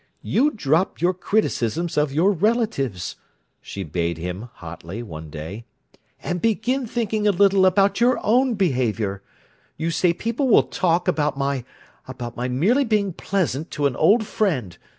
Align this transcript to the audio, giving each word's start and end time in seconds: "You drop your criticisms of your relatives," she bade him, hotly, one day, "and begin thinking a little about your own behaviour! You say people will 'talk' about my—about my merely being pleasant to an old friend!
"You 0.23 0.49
drop 0.49 0.99
your 0.99 1.13
criticisms 1.13 1.95
of 1.95 2.11
your 2.11 2.31
relatives," 2.31 3.17
she 3.61 3.83
bade 3.83 4.17
him, 4.17 4.49
hotly, 4.55 5.03
one 5.03 5.29
day, 5.29 5.63
"and 6.23 6.41
begin 6.41 6.87
thinking 6.87 7.27
a 7.27 7.31
little 7.31 7.67
about 7.67 8.01
your 8.01 8.17
own 8.23 8.55
behaviour! 8.55 9.21
You 9.77 9.91
say 9.91 10.11
people 10.11 10.47
will 10.49 10.63
'talk' 10.63 11.07
about 11.07 11.37
my—about 11.37 12.35
my 12.35 12.47
merely 12.47 12.83
being 12.83 13.13
pleasant 13.13 13.69
to 13.77 13.85
an 13.85 13.95
old 13.95 14.25
friend! 14.25 14.75